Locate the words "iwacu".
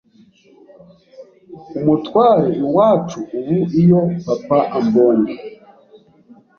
2.63-3.19